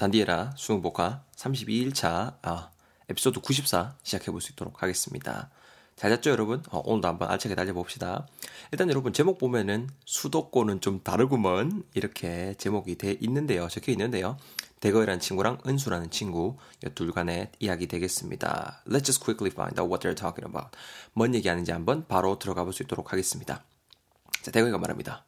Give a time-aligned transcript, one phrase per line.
[0.00, 2.70] 단디에라 수능복화 32일차 아,
[3.10, 5.50] 에피소드 94 시작해 볼 수 있도록 하겠습니다.
[5.94, 6.62] 잘 잤죠, 여러분?
[6.70, 8.26] 어, 오늘도 한번 알차게 달려봅시다.
[8.72, 11.84] 일단 여러분, 제목 보면은 수도권은 좀 다르구먼.
[11.92, 13.68] 이렇게 제목이 돼 있는데요.
[13.68, 14.38] 적혀 있는데요.
[14.80, 16.56] 대거이라는 친구랑 은수라는 친구,
[16.94, 18.82] 둘 간의 이야기 되겠습니다.
[18.86, 20.70] Let's just quickly find out what they're talking about.
[21.12, 23.62] 뭔 얘기하는지 한번 바로 들어가 볼 수 있도록 하겠습니다.
[24.40, 25.26] 자, 대거이가 말합니다.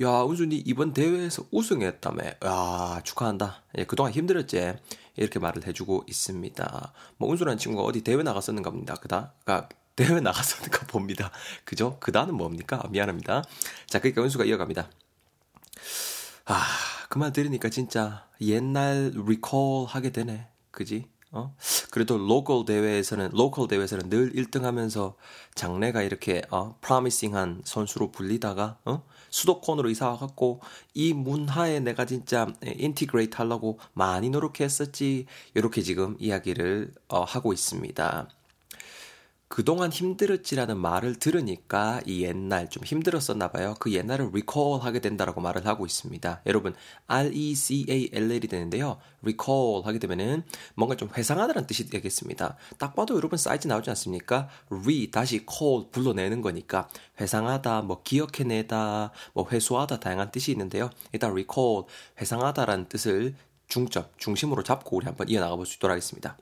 [0.00, 2.22] 야, 은수 니 이번 대회에서 우승했다며.
[2.44, 3.62] 야, 축하한다.
[3.78, 4.74] 예, 그동안 힘들었지.
[5.16, 6.92] 이렇게 말을 해주고 있습니다.
[7.16, 8.94] 뭐, 은수라는 친구가 어디 대회 나갔었는가 봅니다.
[8.94, 9.32] 그다?
[9.44, 11.32] 가 대회 나갔었는가 봅니다.
[11.64, 11.98] 그죠?
[11.98, 12.80] 그다는 뭡니까?
[12.84, 13.42] 아, 미안합니다.
[13.88, 14.88] 자, 그러니까 은수가 이어갑니다.
[16.46, 16.64] 아,
[17.08, 20.46] 그 말 들으니까 진짜 옛날 리콜 하게 되네.
[20.70, 21.06] 그지?
[21.30, 21.54] 어?
[21.90, 25.16] 그래도 local 대회에서는 local 대회에서는 늘 1등 하면서
[25.54, 29.02] 장래가 이렇게 어, promising한 선수로 불리다가 어?
[29.30, 30.60] 수도권으로 이사 와갖고
[30.94, 35.26] 이 문화에 내가 진짜 integrate 하려고 많이 노력했었지.
[35.54, 38.28] 이렇게 지금 이야기를 어, 하고 있습니다.
[39.48, 43.74] 그동안 힘들었지라는 말을 들으니까 이 옛날 좀 힘들었었나 봐요.
[43.80, 46.42] 그 옛날을 recall 하게 된다라고 말을 하고 있습니다.
[46.46, 46.74] 여러분
[47.06, 48.98] R-E-C-A-L-L이 되는데요.
[49.22, 52.56] recall 하게 되면은 뭔가 좀 회상하다는 뜻이 되겠습니다.
[52.78, 54.48] 딱 봐도 여러분 사이즈 나오지 않습니까?
[54.70, 56.88] re 다시 call 불러내는 거니까
[57.20, 60.90] 회상하다, 뭐 기억해내다, 뭐 회수하다 다양한 뜻이 있는데요.
[61.12, 61.84] 일단 recall
[62.20, 63.34] 회상하다라는 뜻을
[63.66, 66.36] 중점, 중심으로 잡고 우리 한번 이어나가 볼 수 있도록 하겠습니다.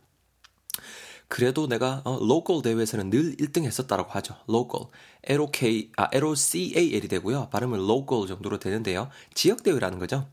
[1.29, 4.37] 그래도 내가 어, local 대회에서는 늘 1등 했었다라고 하죠.
[4.47, 4.87] local.
[5.25, 7.49] LOK, 아, LOCAL이 되고요.
[7.51, 9.09] 발음은 local 정도로 되는데요.
[9.35, 10.29] 지역 대회라는 거죠.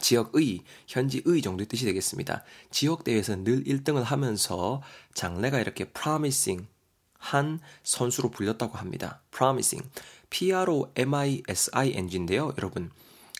[0.00, 2.44] 지역의, 현지의 정도의 뜻이 되겠습니다.
[2.70, 4.80] 지역 대회에서는 늘 1등을 하면서
[5.14, 6.66] 장래가 이렇게 promising
[7.18, 9.22] 한 선수로 불렸다고 합니다.
[9.34, 9.88] promising.
[10.30, 12.54] P-R-O-M-I-S-I-N-G인데요.
[12.58, 12.90] 여러분.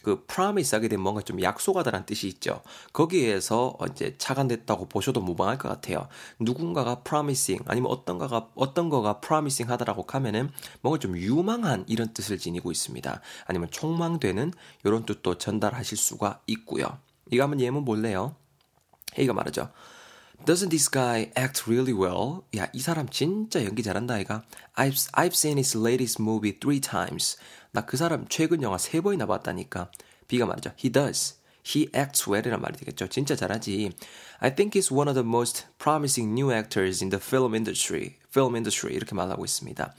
[0.03, 2.62] 그 promise 하게 되면 뭔가 좀 약속하다라는 뜻이 있죠.
[2.92, 6.09] 거기에서 이제 차관됐다고 보셔도 무방할 것 같아요.
[6.39, 10.50] 누군가가 promising 아니면 어떤가가 어떤 거가 promising 하다라고 하면은
[10.81, 13.21] 뭔가 좀 유망한 이런 뜻을 지니고 있습니다.
[13.47, 14.53] 아니면 촉망되는
[14.84, 16.98] 이런 뜻도 전달하실 수가 있고요.
[17.31, 18.34] 이거 한번 예문 볼래요?
[19.19, 19.71] 이거 말하죠.
[20.44, 22.42] Doesn't this guy act really well?
[22.56, 24.42] 야, 이 사람 진짜 연기 잘한다, 아이가.
[24.75, 27.38] I've, I've seen his latest movie three times.
[27.70, 29.92] 나 그 사람 최근 영화 세 번이나 봤다니까.
[30.26, 30.72] B가 말이죠.
[30.76, 31.36] He does.
[31.64, 33.06] He acts well이란 말이 되겠죠.
[33.06, 33.92] 진짜 잘하지.
[34.41, 38.16] I think he's one of the most promising new actors in the film industry.
[38.28, 39.94] Film industry 이렇게 말하고 있습니다.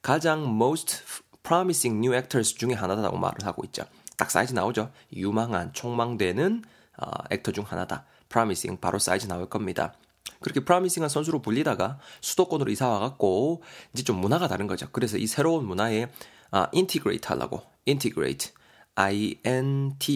[0.00, 1.02] 가장 most
[1.42, 3.82] promising new actors 중에 하나다라고 말을 하고 있죠.
[4.16, 4.92] 딱 사이즈 나오죠.
[5.12, 6.62] 유망한, 촉망되는
[6.98, 8.06] 어, actor 중 하나다.
[8.28, 9.94] promising 바로 사이즈 나올 겁니다.
[10.40, 13.62] 그렇게 promising한 선수로 불리다가 수도권으로 이사 와갖고
[13.92, 14.88] 이제 좀 문화가 다른 거죠.
[14.92, 16.08] 그래서 이 새로운 문화에
[16.50, 18.52] 아, integrate 하려고 integrate
[18.94, 20.08] I-N-T-E-G-R-A-T가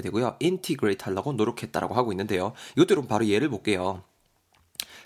[0.00, 0.36] 되고요.
[0.40, 2.54] integrate 하려고 노력했다라고 하고 있는데요.
[2.76, 4.02] 여러분 바로 예를 볼게요.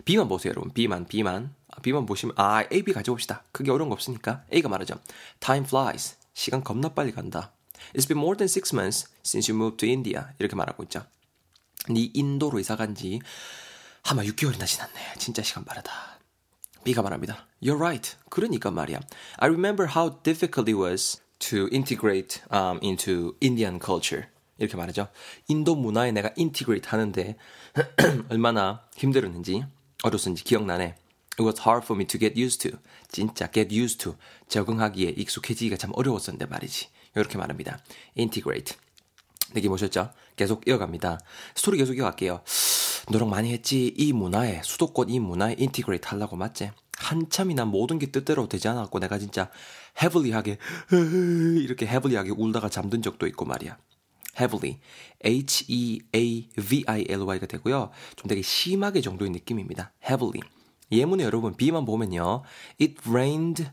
[0.04, 0.72] B만 보세요, 여러분.
[0.72, 1.54] B만, B만.
[1.82, 3.44] B만 보시면, 아, A, B 가져봅시다.
[3.52, 4.44] 크게 어려운 거 없으니까.
[4.52, 4.94] A가 말하죠.
[5.40, 6.16] Time flies.
[6.32, 7.52] 시간 겁나 빨리 간다.
[7.94, 10.24] It's been more than six months since you moved to India.
[10.38, 11.04] 이렇게 말하고 있죠.
[11.90, 13.20] 네 인도로 이사 간 지
[14.04, 15.14] 아마 6개월이나 지났네.
[15.18, 15.90] 진짜 시간 빠르다.
[16.84, 17.46] B가 말합니다.
[17.62, 18.16] You're right.
[18.28, 19.00] 그러니까 말이야.
[19.38, 24.28] I remember how difficult it was to integrate um, into Indian culture.
[24.58, 25.08] 이렇게 말하죠.
[25.48, 27.36] 인도 문화에 내가 integrate 하는데
[28.28, 29.64] 얼마나 힘들었는지
[30.02, 30.96] 어렸었는지 기억나네.
[31.36, 32.78] It was hard for me to get used to.
[33.08, 34.16] 진짜 get used to.
[34.48, 36.88] 적응하기에 익숙해지기가 참 어려웠었는데 말이지.
[37.16, 37.78] 이렇게 말합니다.
[38.18, 38.76] integrate.
[39.54, 40.10] 느낌 오셨죠?
[40.36, 41.20] 계속 이어갑니다.
[41.54, 42.42] 스토리 계속 이어갈게요.
[43.10, 43.94] 노력 많이 했지.
[43.96, 46.70] 이 문화에, 수도권 이 문화에 integrate 하려고 맞지?
[46.98, 49.50] 한참이나 모든 게 뜻대로 되지 않았고 내가 진짜
[50.00, 50.58] heavy하게
[51.62, 53.76] 이렇게 heavy하게 울다가 잠든 적도 있고 말이야.
[54.38, 54.80] heavily,
[55.24, 55.86] H-E-A-V-I-L-Y가
[57.46, 57.90] 되고요.
[58.16, 59.92] 좀 되게 심하게 정도의 느낌입니다.
[60.04, 60.40] heavily.
[60.90, 62.42] 예문에 여러분 B만 보면요.
[62.80, 63.70] It rained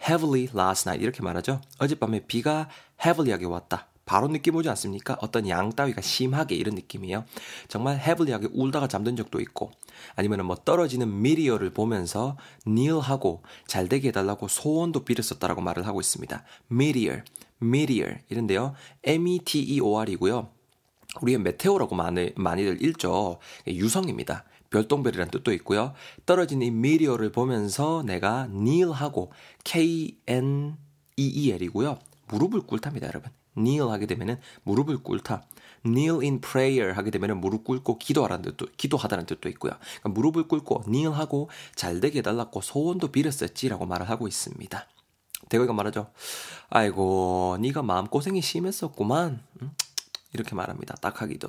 [0.00, 1.60] heavily last night 이렇게 말하죠.
[1.78, 2.68] 어젯밤에 비가
[3.04, 3.88] heavy하게 왔다.
[4.06, 5.18] 바로 느낌 오지 않습니까?
[5.20, 7.24] 어떤 양 따위가 심하게 이런 느낌이에요.
[7.66, 9.72] 정말 헤블리하게 울다가 잠든 적도 있고
[10.14, 12.36] 아니면 뭐 떨어지는 미리어를 보면서
[12.66, 16.44] 닐하고 잘 되게 해달라고 소원도 빌었었다라고 말을 하고 있습니다.
[16.68, 17.16] 미리어,
[17.58, 18.74] 미리어 이런데요.
[19.02, 20.50] M-E-T-E-O-R이고요.
[21.22, 23.38] 우리의 메테오라고 많이, 많이들 읽죠.
[23.66, 24.44] 유성입니다.
[24.70, 25.94] 별똥별이란 뜻도 있고요.
[26.26, 29.32] 떨어진 이 미리어를 보면서 내가 닐하고
[29.64, 30.78] K-N-E-E-L이고요.
[32.28, 33.32] 무릎을 꿇답니다, 여러분.
[33.56, 35.44] Kneel 하게 되면은 무릎을 꿇다.
[35.84, 39.72] kneel in prayer 하게 되면은 무릎 꿇고 기도하라는 뜻도 기도하다는 뜻도 있고요.
[40.00, 44.86] 그러니까 무릎을 꿇고 kneel 하고 잘 되게 해 달라고 소원도 빌었었지라고 말을 하고 있습니다.
[45.48, 46.10] 대거이가 말하죠.
[46.70, 49.42] 아이고, 네가 마음 고생이 심했었구만.
[49.62, 49.70] 응?
[50.32, 50.94] 이렇게 말합니다.
[50.96, 51.48] 딱하기도.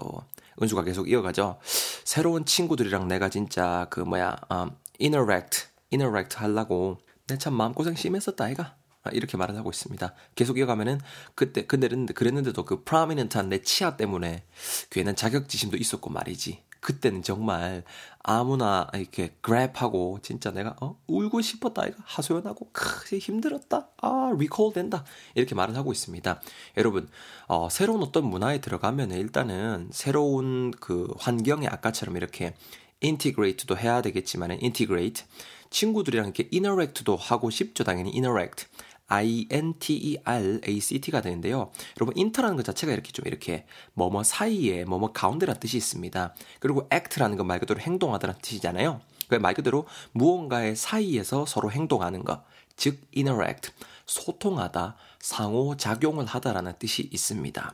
[0.62, 1.60] 은수가 계속 이어가죠.
[2.04, 4.72] 새로운 친구들이랑 내가 진짜 그 뭐야 um,
[5.02, 8.77] interact, interact 하려고 내 참 마음고생 심했었다 아이가.
[9.08, 10.14] 아, 이렇게 말을 하고 있습니다.
[10.36, 11.00] 계속 이어가면은
[11.36, 14.44] 그때 근데 그랬는데도 그 프라미넌트한 내 치아 때문에
[14.90, 16.68] 괜한 자격지심도 있었고 말이지.
[16.80, 17.84] 그때는 정말
[18.24, 25.04] 아무나 이렇게 grab하고 진짜 내가 어 울고 싶었다 이거 하소연하고 크게 힘들었다 아 리콜 된다
[25.36, 26.42] 이렇게 말을 하고 있습니다
[26.78, 27.10] 여러분
[27.48, 32.54] 어 새로운 어떤 문화에 들어가면 일단은 새로운 그 환경에 아까처럼 이렇게
[33.02, 35.24] integrate도 해야 되겠지만 integrate
[35.70, 38.66] 친구들이랑 이렇게 interact도 하고 싶죠 당연히 interact
[39.08, 41.72] I-N-T-E-R-A-C-T가 되는데요.
[42.00, 46.34] 여러분, 인터라는 것 자체가 이렇게 좀 이렇게 뭐뭐 사이에 뭐뭐 가운데라는 뜻이 있습니다.
[46.60, 49.02] 그리고 act라는 건 말 그대로 행동하다는 뜻이잖아요.
[49.40, 52.44] 말 그대로 무언가의 사이에서 서로 행동하는 것,
[52.76, 53.72] 즉 interact,
[54.06, 57.74] 소통하다, 상호작용을 하다라는 뜻이 있습니다.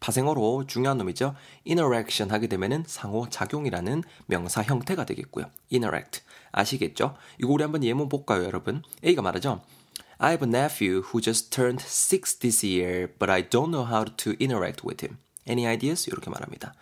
[0.00, 1.34] 파생어로 중요한 놈이죠.
[1.66, 5.46] interaction 하게 되면은 상호작용이라는 명사 형태가 되겠고요.
[5.72, 6.22] interact.
[6.52, 7.16] 아시겠죠?
[7.40, 8.82] 이거 우리 한번 예문 볼까요, 여러분?
[9.04, 9.62] A가 말하죠.
[10.19, 14.05] I have a nephew who just turned six this year, but I don't know how
[14.05, 15.17] to interact with him.
[15.47, 16.07] Any ideas?
[16.07, 16.73] 이렇게 말합니다.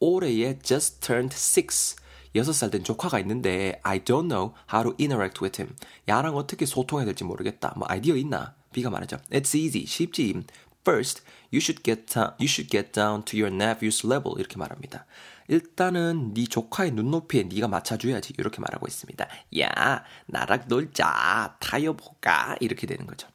[0.00, 1.96] 올해에 just turned six.
[2.34, 5.76] 6살 된 조카가 있는데 I don't know how to interact with him.
[6.08, 7.74] 야랑 어떻게 소통해야 될지 모르겠다.
[7.76, 8.54] 뭐 아이디어 있나?
[8.72, 9.18] B가 말하죠.
[9.30, 9.86] It's easy.
[9.86, 10.42] 쉽지.
[10.84, 11.22] First,
[11.52, 14.38] you should get down, you should get down to your nephew's level.
[14.38, 15.04] 이렇게 말합니다.
[15.47, 19.27] 일단은 네 조카의 눈높이에 네가 맞춰줘야지 이렇게 말하고 있습니다.
[19.59, 23.27] 야 나랑 놀자 타요 볼까 이렇게 되는 거죠.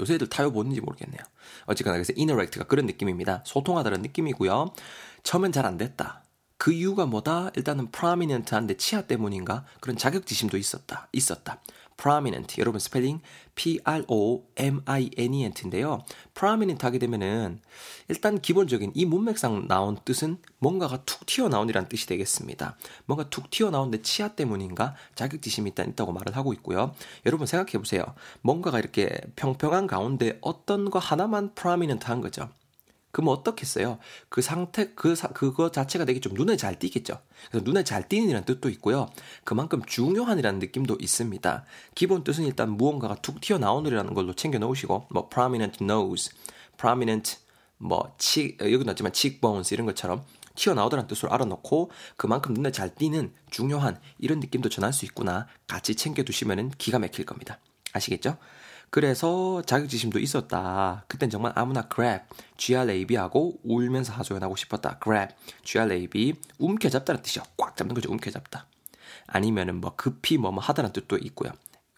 [0.00, 1.20] 요새 애들 타요 보는지 모르겠네요.
[1.66, 3.42] 어쨌거나 그래서 interact가 그런 느낌입니다.
[3.44, 4.74] 소통하다는 느낌이고요.
[5.22, 6.22] 처음엔 잘 안 됐다.
[6.56, 7.50] 그 이유가 뭐다?
[7.54, 9.64] 일단은 prominent한 내 치아 때문인가?
[9.80, 11.08] 그런 자격지심도 있었다.
[11.12, 11.60] 있었다.
[12.00, 12.60] Prominent.
[12.60, 13.20] 여러분 스펠링
[13.54, 16.04] P-R-O-M-I-N-E-N-T인데요.
[16.32, 17.60] prominent 하게 되면은
[18.08, 22.76] 일단 기본적인 이 문맥상 나온 뜻은 뭔가가 툭 튀어나온이라는 뜻이 되겠습니다.
[23.04, 26.94] 뭔가 툭 튀어나온 내 치아 때문인가 자격지심이 일단 있다고 말을 하고 있고요.
[27.26, 28.04] 여러분 생각해 보세요.
[28.40, 32.48] 뭔가가 이렇게 평평한 가운데 어떤 거 하나만 prominent 한 거죠.
[33.10, 33.98] 그럼 어떻겠어요?
[34.28, 37.20] 그 상태, 그, 사, 그거 자체가 되게 좀 눈에 잘 띄겠죠?
[37.50, 39.08] 그래서 눈에 잘 띄는 이라는 뜻도 있고요.
[39.44, 41.64] 그만큼 중요한이라는 느낌도 있습니다.
[41.94, 46.32] 기본 뜻은 일단 무언가가 툭 튀어나오느라는 걸로 챙겨 놓으시고, 뭐, prominent nose,
[46.76, 47.38] prominent,
[47.78, 50.24] 뭐, 치, 여기 나왔지만 cheekbones 이런 것처럼
[50.58, 55.46] 튀어나오더라는 뜻으로 알아놓고 그만큼 눈에 잘 띄는 중요한 이런 느낌도 전할 수 있구나.
[55.66, 57.60] 같이 챙겨두시면 기가 막힐 겁니다.
[57.92, 58.36] 아시겠죠?
[58.90, 61.04] 그래서 자격지심도 있었다.
[61.08, 62.24] 그땐 정말 아무나 grab,
[62.56, 64.98] grab 하고 울면서 하소연하고 싶었다.
[65.02, 67.44] grab, grab, 움켜잡다는 뜻이요.
[67.56, 68.10] 꽉 잡는 거죠.
[68.10, 68.66] 움켜잡다.
[69.26, 71.50] 아니면은 뭐 급히 뭐뭐 하다는 뜻도 있고요.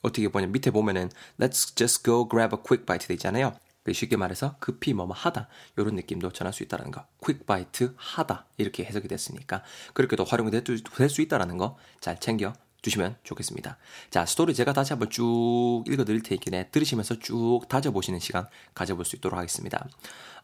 [0.02, 3.54] 어떻게 보면 밑에 보면은 let's just go grab a quick bite 돼 있잖아요.
[3.92, 7.06] 쉽게 말해서 급히 뭐뭐 하다 이런 느낌도 전할 수 있다는 거.
[7.20, 9.62] quick bite 하다 이렇게 해석이 됐으니까
[9.94, 10.62] 그렇게도 활용이 될
[11.08, 12.52] 수 있다는 거 잘 챙겨
[12.82, 13.76] 주시면 좋겠습니다.
[14.10, 19.38] 자, 스토리 제가 다시 한번 쭉 읽어드릴 테니까 들으시면서 쭉 다져보시는 시간 가져볼 수 있도록
[19.38, 19.86] 하겠습니다.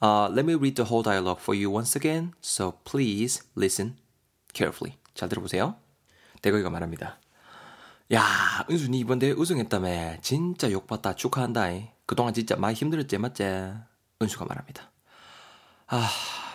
[0.03, 3.97] Uh, let me read the whole dialogue for you once again, so please listen
[4.55, 4.99] carefully.
[5.15, 5.77] 잘 들어보세요.
[6.43, 7.19] 대거이가 말합니다.
[8.13, 8.23] 야,
[8.71, 10.21] 은수 니 이번 대회 우승했다며.
[10.21, 11.15] 진짜 욕봤다.
[11.17, 11.71] 축하한다.
[12.05, 13.43] 그동안 진짜 많이 힘들었지, 맞지?
[14.23, 14.93] 은수가 말합니다.
[15.89, 16.09] 아,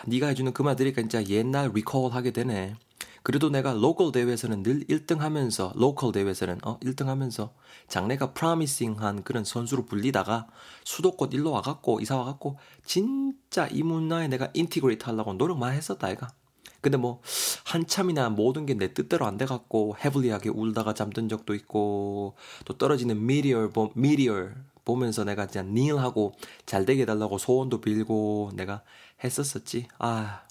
[0.06, 2.74] 네가 해주는 그 말 들으니까 진짜 옛날 리콜 하게 되네.
[3.22, 7.54] 그래도 내가 local 대회에서는 늘 1등 하면서, local 대회에서는, 어, 1등 하면서,
[7.88, 10.46] 장래가 promising한 그런 선수로 불리다가,
[10.84, 16.28] 수도권 일로 와갖고, 이사 와갖고, 진짜 이 문화에 내가 integrate 하려고 노력 많이 했었다, 아이가.
[16.80, 17.20] 근데 뭐,
[17.64, 23.70] 한참이나 모든 게 내 뜻대로 안 돼갖고, heavily하게 울다가 잠든 적도 있고, 또 떨어지는 meteor,
[23.94, 26.34] meteor, 보면서 내가 그냥 kneel하고
[26.66, 28.82] 잘 되게 해달라고 소원도 빌고 내가
[29.22, 29.86] 했었었지.
[29.98, 30.42] 아,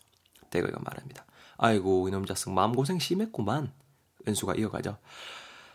[0.50, 1.26] 대거가 말합니다.
[1.62, 3.72] 아이고 이놈 자식 마음고생 심했구만.
[4.28, 4.98] 은수가 이어가죠.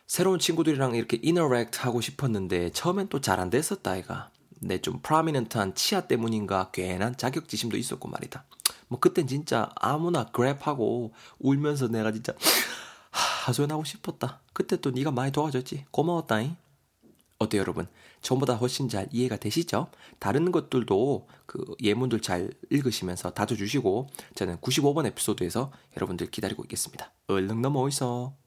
[0.07, 4.31] 새로운 친구들이랑 이렇게 interact 하고 싶었는데 처음엔 또 잘 안 됐었다 아이가.
[4.61, 8.45] 내 좀 prominent한 치아 때문인가 괜한 자격지심도 있었고 말이다.
[8.89, 12.33] 뭐 그땐 진짜 아무나 그랩하고 울면서 내가 진짜
[13.11, 14.41] 하소연하고 싶었다.
[14.53, 15.87] 그때 또 네가 많이 도와줬지.
[15.93, 16.57] 고마웠다잉.
[17.39, 17.87] 어때요, 여러분?
[18.23, 19.89] 전보다 훨씬 잘 이해가 되시죠?
[20.19, 27.13] 다른 것들도 그 예문들 잘 읽으시면서 다져주시고 저는 95번 에피소드에서 여러분들 기다리고 있겠습니다.
[27.29, 28.46] 얼른 넘어오이소.